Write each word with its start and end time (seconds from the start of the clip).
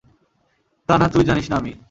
তা 0.89 0.93
না 0.97 1.07
তুই 1.07 1.23
জানিস 1.23 1.45
না 1.49 1.55
আমি! 1.57 1.71